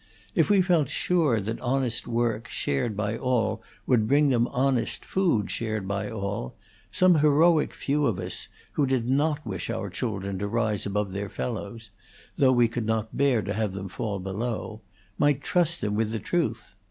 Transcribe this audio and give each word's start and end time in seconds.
If 0.33 0.49
we 0.49 0.63
felt 0.63 0.89
sure 0.89 1.39
that 1.39 1.61
honest 1.61 2.07
work 2.07 2.47
shared 2.47 2.97
by 2.97 3.15
all 3.15 3.61
would 3.85 4.07
bring 4.07 4.29
them 4.29 4.47
honest 4.47 5.05
food 5.05 5.51
shared 5.51 5.87
by 5.87 6.09
all, 6.09 6.55
some 6.91 7.19
heroic 7.19 7.71
few 7.71 8.07
of 8.07 8.17
us, 8.19 8.47
who 8.71 8.87
did 8.87 9.07
not 9.07 9.45
wish 9.45 9.69
our 9.69 9.91
children 9.91 10.39
to 10.39 10.47
rise 10.47 10.87
above 10.87 11.11
their 11.13 11.29
fellows 11.29 11.91
though 12.35 12.51
we 12.51 12.67
could 12.67 12.87
not 12.87 13.15
bear 13.15 13.43
to 13.43 13.53
have 13.53 13.73
them 13.73 13.89
fall 13.89 14.17
below 14.17 14.81
might 15.19 15.41
trust 15.43 15.81
them 15.81 15.93
with 15.93 16.09
the 16.09 16.17
truth. 16.17 16.73